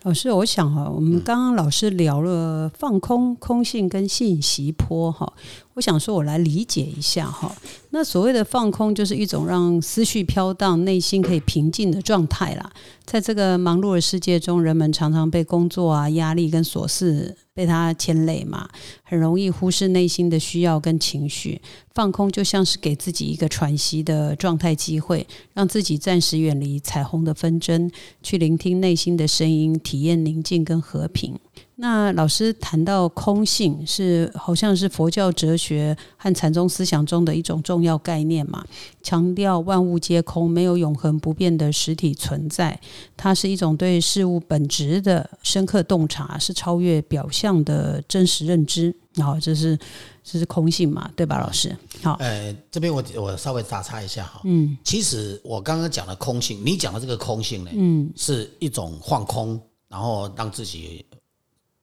[0.04, 5.32] 老师，我想哈，我们刚刚老师聊了放空、空性跟信息波哈，
[5.74, 7.50] 我想说，我来理解一下哈。
[7.90, 12.70] 那所谓的放空，就是一种让思绪飘荡、内心可以平静的状态啦。
[13.04, 18.68] 在这个忙碌的世界中，人们常常被工作啊、压力跟琐事被它牵累嘛，
[19.02, 21.61] 很容易忽视内心的需要跟情绪。
[21.94, 27.90] 放空就像是给自己一个喘息的状态机会，让自己暂时远离彩虹的纷争，
[28.22, 31.38] 去聆听内心的声音，体验宁静跟和平。
[31.82, 38.64] 那老师谈到空性，是好像是佛教哲学和禅宗思想中的一种重要概念嘛？
[39.02, 42.80] 强调万物皆空，没有永恒不变的实体存在。
[43.16, 48.94] 它是一种对事物本质的深刻洞察，是超越表象的真实认知。
[49.16, 49.76] 好，这是
[50.22, 51.10] 这是空性嘛？
[51.16, 51.76] 对吧，老师？
[52.00, 54.40] 好，呃，这边我我稍微打岔一下哈。
[54.44, 61.04] 嗯，其实我刚刚讲的空性，你讲的这个空性呢，嗯，是一种放空，然后让自己。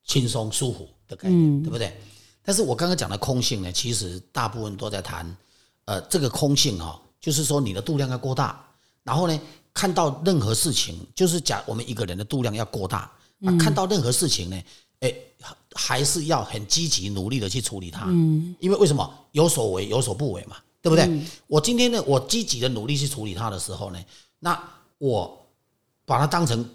[0.10, 1.96] 轻松舒服的概念，对不对？
[2.44, 5.38] 但是我刚刚讲的空性呢，其实大部分都在谈，
[5.86, 8.60] 呃，这个空性哈，就是说你的度量要过大，
[9.04, 9.40] 然后呢，
[9.72, 14.60] 看到任何事情，就是讲我们一个人的度量要过大，那看到任何事情呢，
[15.02, 15.14] 哎，
[15.76, 21.08] 还是要很积极努力的去处理它，嗯，因为为什么有所为有所不为嘛，对不对？
[21.46, 24.00] 我今天呢，我积极的努力去处理它的时候呢，
[24.40, 24.60] 那
[24.98, 25.40] 我
[26.04, 26.68] 把它当成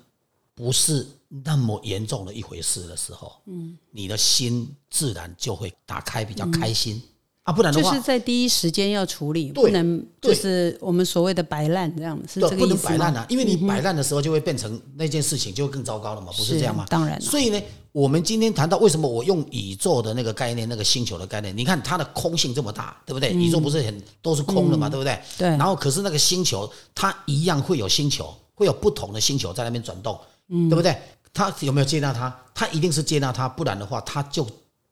[0.55, 1.05] 不是。
[1.43, 7.03] 那么严重的一回事的时候，嗯，你的心自然就会打开，比较开心
[7.43, 16.87] 啊，不然的话，就是在第一时间要处理，不能就是我们所谓的摆烂这样，是这个意思不能摆烂啊，因为你摆烂的时候，就会变成那件事情就会更糟糕了嘛，不是这样吗？
[16.89, 17.21] 当然。
[17.21, 23.31] 所以呢，我们今天谈到为什么我用宇宙的那个概念，那个星球的概念，你看它的空性这么大，对不对？
[23.33, 25.21] 宇宙不是很都是空的嘛，对不对？
[25.37, 25.49] 对。
[25.49, 30.19] 然后可是那个星球，它一样会有星球，会有不同的星球在那边转动，
[30.49, 30.97] 嗯，对不对？
[31.35, 32.35] 他有没有接纳他？
[32.55, 34.47] 他一定是接纳他，不然的话，他就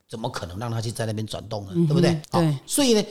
[0.09, 1.71] 怎么可能让他去在那边转动呢？
[1.87, 2.21] 对不对？
[2.33, 2.59] 对。
[2.67, 3.03] 所以呢，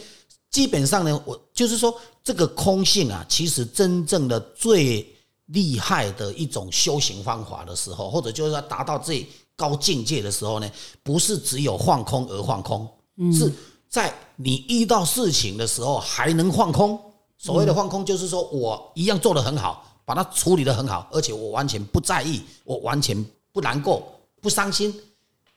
[0.49, 5.07] 基本上呢，我就是说，这个空性啊，其实真正的最
[5.45, 10.69] 厉害的一种修行方法的时候，或者就是要达到最高境界的时候呢，
[11.01, 12.87] 不是只有放空而放空，
[13.33, 13.51] 是
[13.89, 16.99] 在你遇到事情的时候还能放空。
[17.37, 19.90] 所谓的放空，就是说我一样做得很好。
[20.11, 24.93] 把它处理得很好，而且我完全不在意，我完全不难过、不伤心、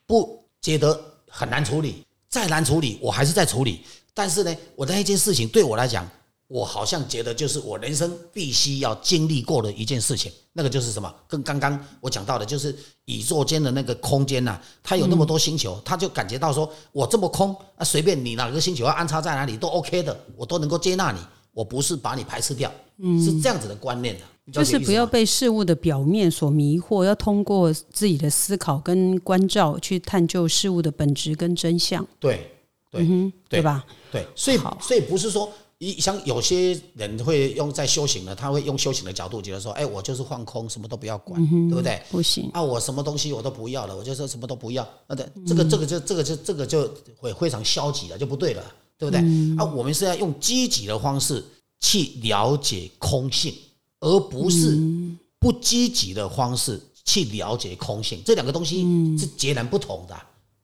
[0.07, 0.97] 不觉得
[1.29, 2.05] 很难处理。
[2.29, 3.81] 再难处理，我还是在处理。
[4.15, 6.09] 但是呢，我的那件事情对我来讲，
[6.47, 10.31] 我好像觉得就是我人生必须要经历过的一件事情。
[10.53, 11.13] 那个就是什么？
[11.27, 12.73] 跟刚刚我讲到的，就是
[13.07, 21.19] 宇宙间的那个空间呐，它有那么多星球，他就感觉到说我这么空啊，随便你哪个星球要安插在哪里都 OK 的，我都能够接纳你。
[21.53, 22.69] 我不是把你排斥掉，
[23.25, 24.25] 是这样子的观念的。
[24.53, 32.07] 就是不要被事物的表面所迷惑，要通过自己的思考跟关照去探究事物的本质跟真相。
[32.21, 32.51] 对，
[32.91, 33.85] 对，对吧？
[34.13, 42.03] 对，所以所以不是说，一像有些人会用在修行的，他会用修行的角度觉得说，哎，我就是放空，什么都不要管，对不对？
[42.11, 44.87] 不行啊，我什么东西我都不要了，我就说什么都不要。
[45.07, 48.63] 那的这个这个就这个就这个就会非常消极了，就不对了，
[48.99, 49.21] 对不对？
[49.57, 51.43] 啊，我们是要用积极的方式
[51.81, 53.55] 去了解空性。
[54.05, 54.79] 而不是
[55.39, 58.83] 不积极的方式去了解空性，这两个东西
[59.19, 60.15] 是截然不同的，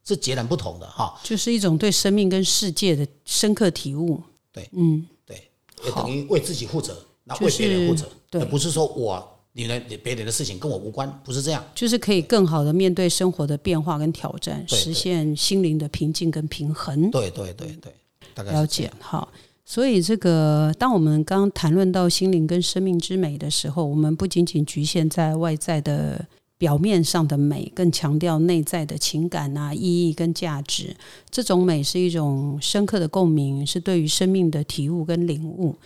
[0.07, 1.19] 是截然不同的哈。
[1.25, 4.23] 就是一种对生命跟世界的深刻体悟。
[4.53, 5.51] 对，嗯，对，
[5.85, 11.65] 也等于为自己负责，那为别人负责，对，不是说我你的别人的事情跟我无关，不是这样。
[11.75, 17.11] 就是可以更好的面对生活的变化跟挑战，实现心灵的平静跟平衡。
[17.11, 17.95] 对对对对，
[18.35, 19.27] 大概了解好。
[19.71, 26.27] 所以，这个当我们刚刚谈论到心灵跟生命之美的时候，我们不仅仅局限在外在的
[26.59, 30.97] 表面上的美，更强调内在的情感啊、意义跟价值。
[31.31, 35.77] 这种美是一种深刻的共鸣，是对于生命的体悟跟领悟。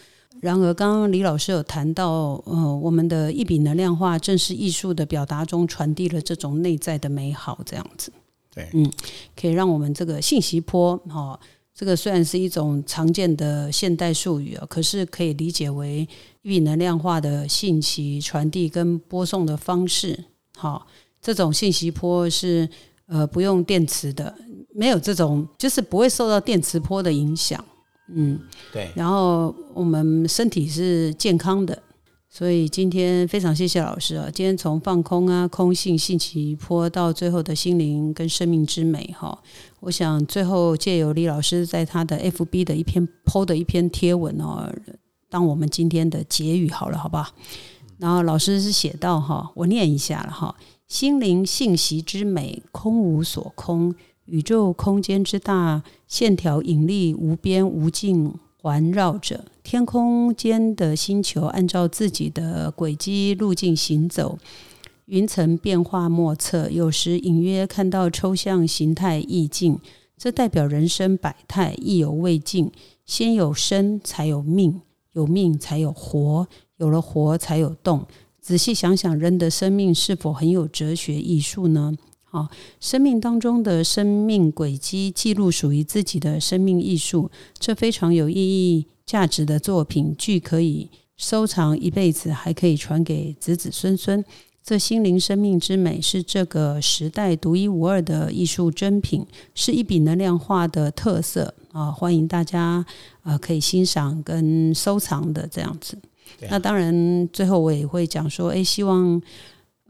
[0.40, 8.10] 然而，刚刚李老师有谈到，呃，我们的一笔能量化正是艺术的表达中传递了这种内在的美好，这样子。
[8.54, 8.90] 对，嗯，
[9.38, 11.38] 可以让我们这个信息波，哈、
[11.74, 16.08] 这个虽然是一种常见的现代术语啊，可是可以理解为
[16.42, 20.24] 一笔能量化的信息传递跟播送的方式。
[20.56, 20.86] 好、
[21.20, 22.68] 这种信息波是
[23.06, 24.32] 呃不用电磁的，
[24.72, 27.62] 没有这种就是不会受到电磁波的影响。
[28.14, 28.38] 嗯，
[28.72, 31.82] 对，然后我们身体是健康的，
[32.36, 34.28] 所以今天非常谢谢老师啊！
[34.28, 39.40] 今天从放空啊、空性、性起波到最后的心灵跟生命之美哈，
[39.78, 44.68] 我想最后借由李老师在他的 FB 的一篇 PO 的一篇贴文哦，
[45.30, 47.28] 当我们今天的结语好了，好不好？
[47.98, 50.56] 然后老师是写到哈，我念一下了哈：
[50.88, 53.94] 心灵信息之美，空无所空，
[54.24, 64.38] 宇宙空间之大，线条引力无边无尽环绕着天空间的星球，按照自己的轨迹路径行走。
[65.04, 69.78] 云层变化莫测，有时隐约看到抽象形态意境，
[70.16, 72.72] 这代表人生百态，意犹未尽。
[73.04, 74.80] 先有生，才有命；
[75.12, 76.46] 有命，才有活；
[76.78, 78.06] 有了活，才有动。
[78.40, 81.92] 仔细想想，人的生命是否很有哲学艺术呢？
[82.34, 82.48] 好，
[82.80, 94.24] 生命当中的生命轨迹，记录属于自己的生命艺术，这非常有意义、价值的作品，具可以收藏一辈子，还可以传给子子孙孙。
[94.64, 101.92] 这心灵生命之美是这个时代独一无二的艺术珍品，是一笔能量化的特色啊！
[101.92, 102.84] 欢迎大家
[103.22, 105.96] 呃可以欣赏跟收藏的这样子。
[106.40, 109.22] 啊那当然，最后我也会讲说，哎，希望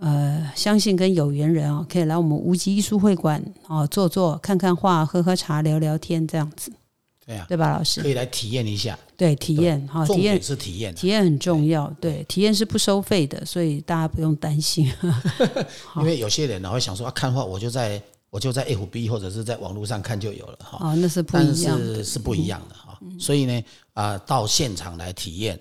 [0.00, 6.72] 呃相信跟有缘人啊，可以来我们无极艺术会馆啊坐坐、看看画、喝喝茶、聊聊天这样子，
[7.24, 8.08] 对啊，对吧，老师可？
[8.08, 14.92] 以来体验一下，对，体验哈，体验是体验啊，体验很重要，对，体验是不收费的，所以大家不用担心。
[15.96, 21.96] 因为有些人呢会想说啊，看画我就在我就在 FB 或者是在网络上看就有了哈，哦，那是不但一样的。
[21.96, 22.98] 是是不一样的哈。
[23.18, 25.58] 所以呢，啊、到现场来体验，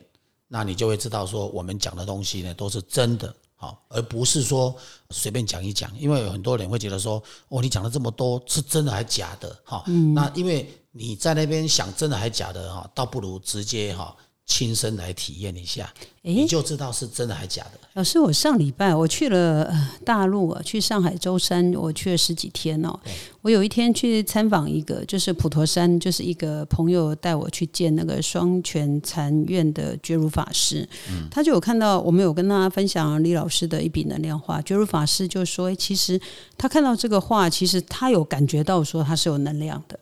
[0.48, 3.34] 那你就会知道说我们讲的东西呢都是真的。
[3.63, 4.76] 好，而不是说
[5.12, 9.58] 随便讲一讲，因为有很多人会觉得说，哦，你讲了这么多，是真的还假的？
[9.63, 9.82] 哈、
[10.13, 14.13] 那因为你在那边想真的还假的哈，倒不如直接哈
[14.46, 17.72] 亲身来体验一下，你，就知道是真的还假的。
[17.94, 23.00] 老师，我上礼拜我去了呃大陆啊，去上海舟山，我去了十几天哦。
[23.42, 30.88] 我有一天去参访一个，就是普陀山，就是一个朋友带我去见那个双泉禅院的觉如法师，
[31.32, 36.20] 他就有看到我们有跟他分享李老师的一笔能量画，觉如法师就说，诶其实
[36.58, 39.98] 他看到这个画，其实他有感觉到说他是有能量的。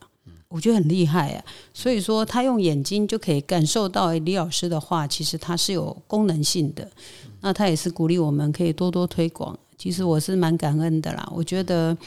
[0.51, 6.87] 我觉得很厉害啊，所以说他用眼睛就可以感受到李老师的话，其实它是有功能性的。
[7.39, 9.57] 那他也是鼓励我们可以多多推广。
[9.77, 11.97] 其实我是蛮感恩的啦，我觉得，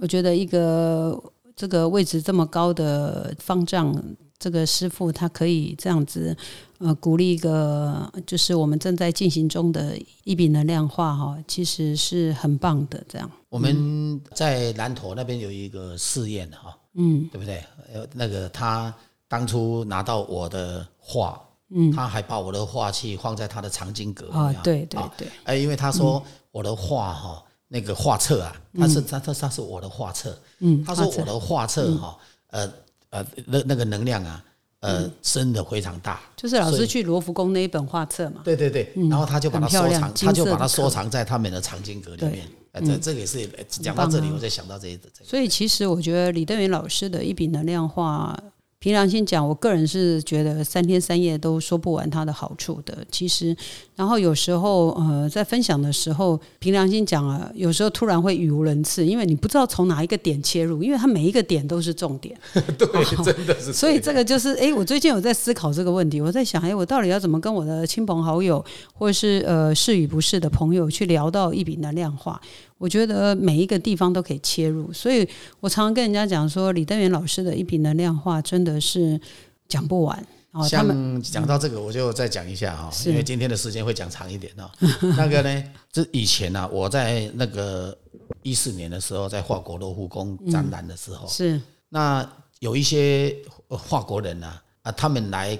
[0.00, 1.22] 我觉得一个
[1.54, 3.94] 这个位置这么高的方丈，
[4.38, 6.34] 这个师傅他可以这样子，
[6.78, 13.04] 呃，鼓励一个就是我们正在进行中的一笔能量化哈，其实是很棒的。
[13.06, 17.62] 这样，我们在南陀那边有一个试验哈，嗯，对不对？
[17.92, 18.92] 呃，那个他
[19.28, 32.72] 当初拿到我的画，嗯，他还把我的画器放在他的藏经阁啊里啊，对对啊对，哎，因为他说我的画哈，那个画册啊，他是他他他是我的画册，嗯，他说我的画册哈，呃
[33.10, 34.44] 呃，那那个能量啊，
[34.80, 36.20] 呃，真的非常大。
[36.36, 42.46] 就是老师去罗浮宫那一本画册嘛，对对对，然后他就把它收藏，他就把它收藏在他们的藏经阁里面。
[42.72, 45.24] 呃，这这个也是呃讲到这里，我才想到这一这个。
[45.24, 48.38] 所以其实我觉得李登元老师的一笔能量化，
[48.80, 53.04] 凭良心讲，我个人是觉得三天三夜都说不完它的好处的。
[53.10, 53.56] 其实，
[53.96, 62.38] 然后有时候呃，在分享的时候，凭良心讲啊，有时候突然会语无伦次，因为你不知道从哪一个点切入，因为它每一个点都是重点。
[62.78, 63.72] 对，真的是。
[63.74, 72.40] 所以这个就是，哎，我最近有在思考这个问题，我在想，哎，我到底要怎么跟我的亲朋好友，或者是呃是与不是的朋友去聊到一笔能量化？
[72.78, 75.28] 我觉得每一个地方都可以切入，所以
[75.60, 79.20] 我常常跟人家讲说，李登元老师的一笔能量化真的是
[79.68, 80.26] 讲不完。
[80.52, 80.82] 哦，他
[81.22, 84.70] 讲到这个，我就再讲一下哈，是因为今天的时间会讲长一点哦。
[85.14, 87.96] 那个呢，这以前呢、我在那个
[88.42, 91.60] 一四年的时候，在法国罗浮宫展览的时候，是
[91.90, 92.26] 那
[92.60, 93.36] 有一些
[93.68, 95.56] 呃法国人啊啊，他们来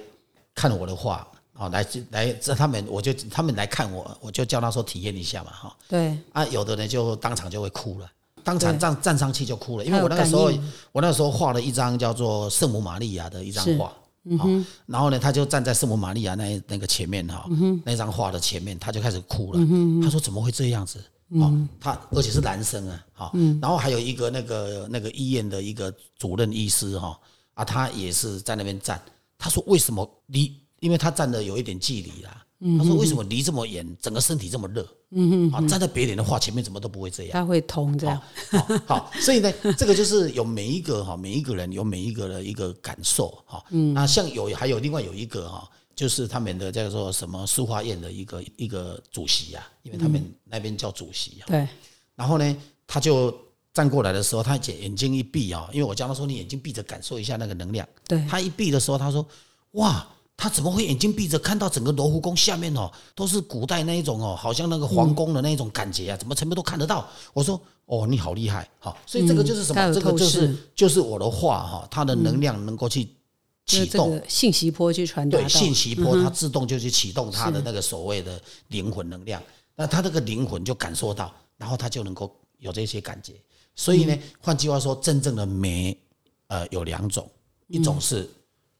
[0.55, 1.25] 看我的画，
[1.59, 8.09] 哦，来来，这他们我就他们来看我，我就叫他说体验一下嘛，哈、对，啊，有的人就当场就会哭了，
[8.43, 10.49] 当场站站上去就哭了，因为我那个时候
[10.93, 13.93] 我那时候画了一张叫做圣母玛利亚的一张是画。
[14.37, 14.47] 好，
[14.85, 17.49] 然后呢，他就站在圣母玛利亚那那个前面哈，
[17.83, 19.59] 那张画的前面，他就开始哭了。
[19.59, 21.03] 嗯他说：“怎么会这样子？
[21.29, 23.31] 哦，他而且是男生啊，哈，
[23.61, 27.17] 然后还有一个那个那个医院的一个主任医师哈，
[27.53, 29.01] 啊，他也是在那边站，
[29.37, 32.45] 他说为什么离，因为他站的有一点距离啦。
[32.77, 34.85] 他说：“为什么离这么远，整个身体这么热？
[35.11, 37.31] 嗯哼，站在别人的话前面，怎么都不会这样。
[37.31, 38.21] 他会通这样。
[38.85, 43.63] 好，所以呢， 这个就是有每一个哈，每一个人有每一个的一个感受哈。
[43.69, 51.41] 嗯，那像有还有另外有一个哈，就是他们的叫做什么书画院的一个一个主席呀，因为他们那边叫主席。
[51.47, 51.65] 对。
[52.13, 53.33] 然后呢，他就
[53.73, 57.87] 站过来的时候，他眼眼睛一闭啊，因为我教他说你眼睛闭着感受一下那个能量。
[58.05, 58.21] 对。
[58.29, 59.25] 他一闭的时候，他说：
[59.71, 60.05] 哇。
[60.41, 66.15] 他怎么会眼睛闭着看到整个罗浮宫下面哦，都是古代那一种哦，好像那个皇宫的那种感觉啊？
[66.15, 67.05] 怎么全部都看得到？
[67.33, 69.93] 我说哦，你好厉害，好，所以这个就是什么？
[69.93, 73.05] 这个就是就是我的话哈，它的能量能够去
[73.65, 79.43] 启动信息波去传达，对，信息波它自动就去启动它的那个所谓的灵魂能量，
[79.75, 83.33] 那他这个灵魂就感受到，然后他就能够有这些感觉。
[83.75, 85.97] 所以呢，换句话说，真正的美
[86.47, 87.29] 呃有两种，
[87.67, 88.25] 一种是。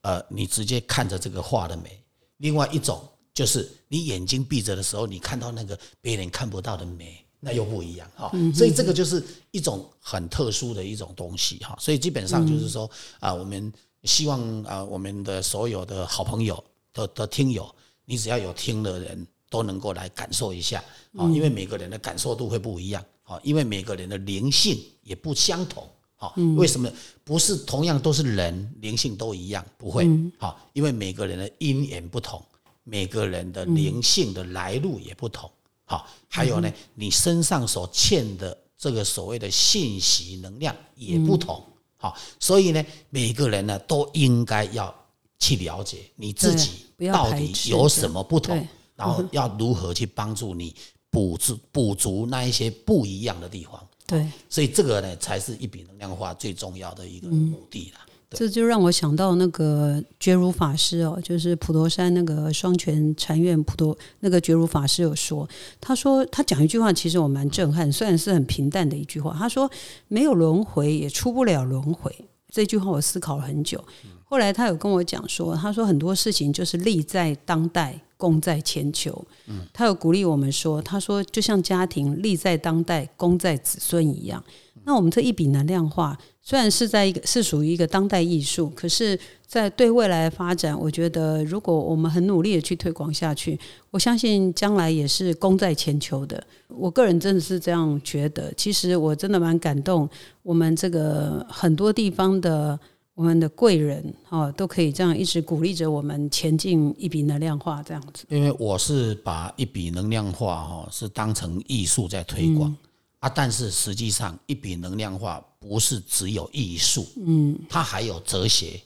[0.01, 2.01] 呃，你直接看着这个画的美，
[2.37, 3.01] 另外一种
[3.33, 8.31] 就是你眼睛闭着的时候，你看到那个别人看不到的美，那又不一样哈。
[8.53, 11.77] 所以这个就是一种很特殊的一种东西哈。
[11.79, 12.89] 所以基本上就是说
[13.19, 13.71] 啊，我们
[14.03, 17.73] 希望啊，我们的所有的好朋友的的听友，
[18.05, 20.83] 你只要有听的人都能够来感受一下
[21.17, 25.85] 啊，因为每个人的感受度会不一样啊，因为每个人的灵性也不相同。
[26.21, 26.91] 好，为什么
[27.23, 29.65] 不是同样都是人，灵性都一样？
[29.77, 30.05] 不会，
[30.37, 32.43] 好，因为每个人的因缘不同，
[32.83, 35.49] 每个人的灵性的来路也不同。
[35.85, 41.63] 好，还有呢，你身上所欠的这个所谓的信息能量也不同。
[41.95, 44.93] 好，所以呢，每个人呢都应该要
[45.39, 50.75] 去了解你自己到底有什么不同，然后要如何去帮助你
[51.09, 53.81] 补足补足那一些不一样的地方。
[54.09, 58.01] 对，所以这个呢，才是一笔能量化最重要的一个目的啦。
[58.31, 65.49] 这就让我想到那个觉如法师哦，就是普陀山那个双泉禅院普陀那个觉如法师有说，
[65.81, 69.67] 他说他讲一句话，其实我蛮震撼，虽然是很平淡的一句话，他说
[70.07, 72.15] 没有轮回也出不了轮回。
[72.51, 73.83] 这句话我思考了很久，
[74.23, 77.99] 后来他有跟我讲说，他说很多事情就是利在当代。
[78.19, 84.43] 功在千秋，嗯，他有鼓励我们说，他说就像家庭利在当代，功在子孙一样。
[84.83, 89.17] 那我们这一笔能量化，虽然是在一个是属于一个当代艺术，可是，
[89.47, 93.57] 在对未来的发展，我觉得如果我们很努力的去推广下去，
[93.89, 96.43] 我相信将来也是功在千秋的。
[96.67, 98.53] 我个人真的是这样觉得。
[98.57, 100.09] 其实我真的蛮感动，
[100.43, 102.77] 我们这个很多地方的。
[103.19, 108.23] 我们的贵人哦，都可以这样一直鼓励着我们前进一笔能量化这样子。
[108.29, 112.73] 因为我是把一笔能量化哈，是当成艺术在推广
[113.19, 113.27] 啊。
[113.27, 118.79] 但是实际上，一笔能量化不是只有艺术，嗯，它还有哲学，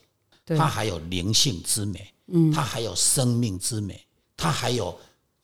[0.47, 4.03] 它还有灵性之美，嗯，它还有生命之美，
[4.35, 4.97] 它还有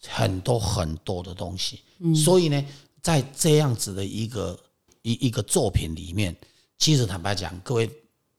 [0.07, 1.81] 很多很多的东西。
[2.15, 2.65] 所以呢，
[3.03, 4.59] 在这样子的一个
[5.03, 6.35] 一一个作品里面，
[6.79, 7.87] 其实坦白讲，各位。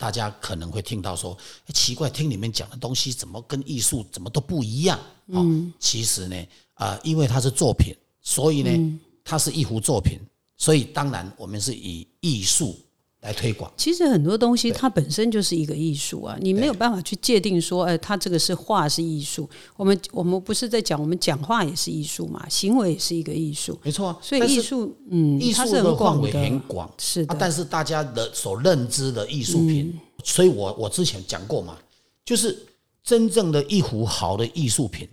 [0.01, 1.37] 大家可能会听到说，
[1.75, 4.99] 奇怪，听你们讲的东西怎么跟艺术怎么都不一样？
[5.27, 10.19] 嗯，其实呢，啊，因为它是作品，所以呢，它是一幅作品，
[10.57, 12.79] 所以当然我们是以艺术。
[13.23, 19.47] 来推广，其实很多东西它本身就是一个艺术啊，你没有办法去界定说，哎，它这个是画是艺术。
[19.77, 24.19] 我们我们不是在讲，我们讲话也是艺术嘛，行为也是一个艺术，没错。
[24.23, 27.37] 所以艺术，嗯，艺术的范围很广，是的。
[27.39, 31.77] 但是大家的所认知的艺术品，所以我我之前讲过嘛，
[32.25, 32.59] 就是
[33.05, 35.07] 真正的一幅好的艺术品，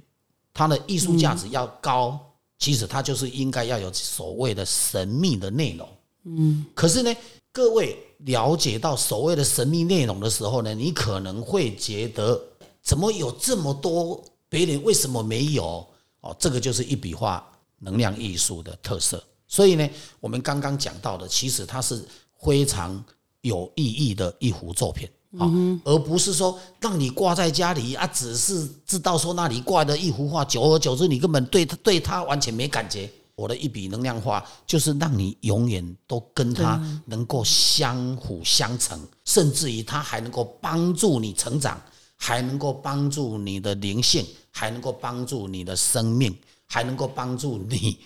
[0.54, 2.18] 它的艺术价值要高，
[2.58, 5.86] 其实它就是应该要有所谓的神秘的内容。
[6.24, 7.14] 嗯，可是呢。
[7.58, 12.40] 各位了解到所谓的神秘内容的时候呢，你可能会觉得
[12.84, 15.84] 怎么有这么多别人为什么没有？
[16.22, 17.44] 哦，这个就是一笔画
[17.80, 19.24] 能量艺术的特色。
[19.48, 19.90] 所以呢，
[20.20, 22.06] 我们刚刚讲到的，其实它是
[22.40, 23.04] 非常
[23.42, 25.50] 有意义的一幅作品啊，
[25.84, 33.10] 而不是说让你挂在家里啊，只是知道说那里挂的一幅画，久而久之你根本对它对它完全没感觉。
[33.38, 41.80] 我的一笔能量化，就是让你永远都跟他能够相辅相成，甚至于他还能够帮助你成长，
[42.16, 46.36] 还能够帮助你的灵性，还能够帮助你的生命，
[46.66, 48.00] 还能够帮助你，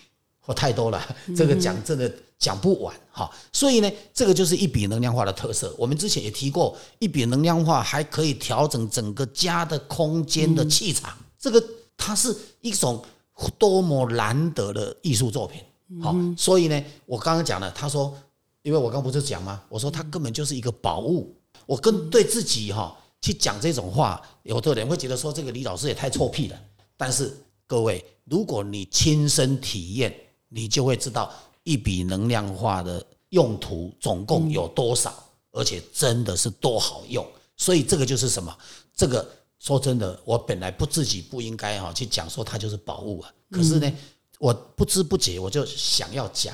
[0.44, 1.02] 我太多了，
[1.34, 3.30] 这个讲真的讲不完哈。
[3.54, 5.74] 所以呢，这个就是一笔能量化的特色。
[5.78, 11.64] 我们之前也提过，一笔能量化还可以调整整个家的空间的气场，这个
[11.96, 13.02] 它是一种。
[13.50, 15.62] 多么难得的艺术作品
[16.02, 18.16] 好，所以呢，我刚刚讲了，他说，
[18.62, 19.62] 因为我刚不是讲吗？
[19.68, 21.34] 我说他根本就是一个宝物。
[21.66, 26.60] 我跟对自己哈去讲这种话，有的人会觉得说这个李老师也太臭屁了。
[26.96, 27.36] 但是
[27.66, 30.14] 各位，如果你亲身体验，
[30.48, 31.32] 你就会知道
[31.62, 35.12] 一笔能量化的用途总共有多少，
[35.52, 37.26] 而且真的是多好用。
[37.56, 38.56] 所以这个就是什么？
[38.94, 39.28] 这个
[39.62, 43.32] 说真的，我本来不自己不应该哈去讲说它就是宝物啊。
[43.50, 43.90] 可是呢。
[44.38, 46.52] 我不知不觉我就想要讲，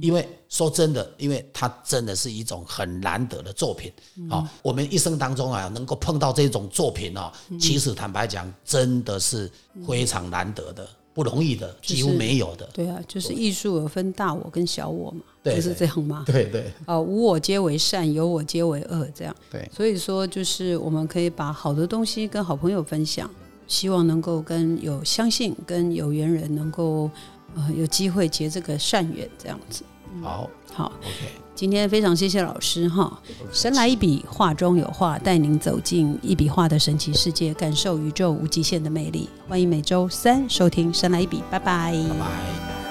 [0.00, 3.92] 因为说真的，因为它真的是一种很难得的作品
[4.30, 4.48] 啊。
[4.62, 9.50] 我们一生当中啊，能够碰到这种作品啊，其实坦白讲，真的是
[9.84, 12.66] 非常难得的，不容易的，几乎没有的。
[12.72, 16.22] 对啊，就是艺术有分大我跟小我嘛，不是这样吗？
[16.26, 16.64] 对对。
[16.86, 19.36] 哦，无我皆为善，有我皆为恶，这样。
[19.50, 19.68] 对。
[19.74, 23.28] 所以说，就是我们可以把好的东西跟好朋友分享。
[23.66, 27.10] 希望能够跟有相信、跟有缘人能够
[27.54, 29.82] 呃有机会结这个善缘，这样子。
[30.22, 31.32] 好，好，OK。
[31.54, 33.18] 今天非常谢谢老师哈，
[33.50, 39.30] 神来一笔，画中有画，带您走进一笔画的神奇世界，感受宇宙无极限的魅力。
[39.48, 42.83] 欢迎每周三收听《神来一笔》，拜拜，拜拜。